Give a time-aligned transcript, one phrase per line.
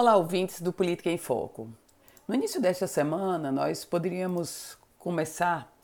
[0.00, 1.68] Olá, ouvintes do Política em Foco.
[2.28, 5.76] No início desta semana, nós poderíamos começar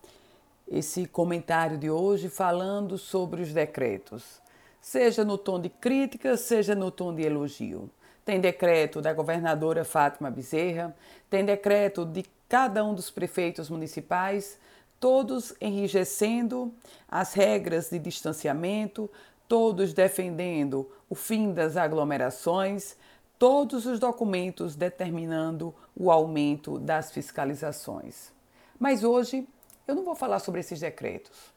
[0.68, 4.40] esse comentário de hoje falando sobre os decretos,
[4.80, 7.90] seja no tom de crítica, seja no tom de elogio.
[8.24, 10.94] Tem decreto da governadora Fátima Bezerra,
[11.28, 14.60] tem decreto de cada um dos prefeitos municipais,
[15.00, 16.72] todos enrijecendo
[17.08, 19.10] as regras de distanciamento,
[19.48, 22.96] todos defendendo o fim das aglomerações,
[23.38, 28.32] todos os documentos determinando o aumento das fiscalizações.
[28.78, 29.46] Mas hoje
[29.86, 31.52] eu não vou falar sobre esses decretos.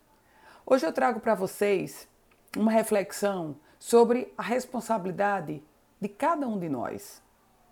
[0.66, 2.08] Hoje eu trago para vocês
[2.56, 5.64] uma reflexão sobre a responsabilidade
[6.00, 7.22] de cada um de nós.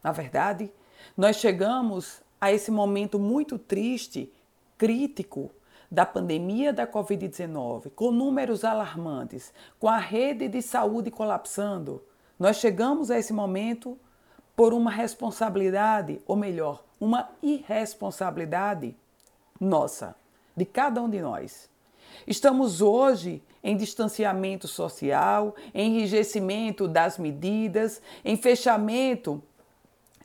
[0.04, 0.72] Na verdade,
[1.18, 4.32] nós chegamos a esse momento muito triste,
[4.78, 5.52] crítico,
[5.90, 12.04] da pandemia da Covid-19, com números alarmantes, com a rede de saúde colapsando,
[12.40, 13.98] nós chegamos a esse momento
[14.56, 18.96] por uma responsabilidade, ou melhor, uma irresponsabilidade
[19.60, 20.16] nossa,
[20.56, 21.70] de cada um de nós.
[22.26, 29.42] Estamos hoje em distanciamento social, em enrijecimento das medidas, em fechamento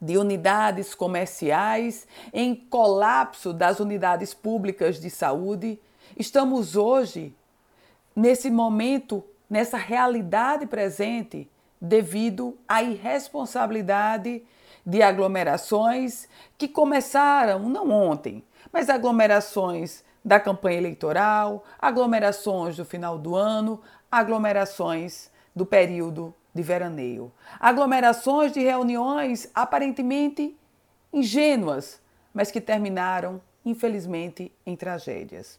[0.01, 5.79] de unidades comerciais, em colapso das unidades públicas de saúde.
[6.17, 7.35] Estamos hoje
[8.15, 11.49] nesse momento, nessa realidade presente
[11.81, 14.43] devido à irresponsabilidade
[14.85, 16.29] de aglomerações
[16.59, 25.31] que começaram não ontem, mas aglomerações da campanha eleitoral, aglomerações do final do ano, aglomerações
[25.55, 30.57] do período de veraneio, aglomerações de reuniões aparentemente
[31.13, 32.01] ingênuas,
[32.35, 35.59] mas que terminaram, infelizmente, em tragédias.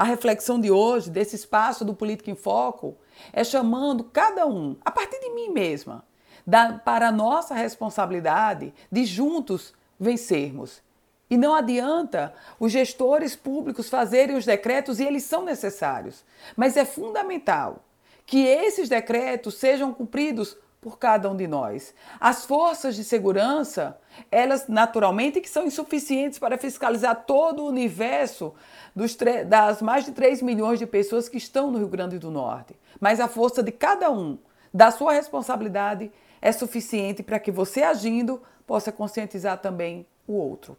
[0.00, 2.96] A reflexão de hoje, desse espaço do Política em Foco,
[3.34, 6.06] é chamando cada um, a partir de mim mesma,
[6.46, 10.80] da, para a nossa responsabilidade de juntos vencermos.
[11.28, 16.24] E não adianta os gestores públicos fazerem os decretos e eles são necessários,
[16.56, 17.84] mas é fundamental
[18.24, 21.94] que esses decretos sejam cumpridos por cada um de nós.
[22.18, 23.98] As forças de segurança,
[24.30, 28.54] elas naturalmente que são insuficientes para fiscalizar todo o universo
[28.96, 32.74] dos das mais de 3 milhões de pessoas que estão no Rio Grande do Norte.
[32.98, 34.38] Mas a força de cada um,
[34.72, 36.10] da sua responsabilidade,
[36.40, 40.76] é suficiente para que você agindo possa conscientizar também o outro.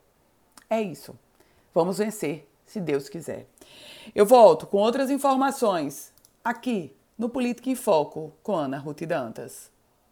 [0.70, 1.18] É isso.
[1.74, 3.46] Vamos vencer, se Deus quiser.
[4.16, 6.12] Eu volto com outras informações
[6.44, 9.71] aqui no Política em Foco com Ana Ruth Dantas.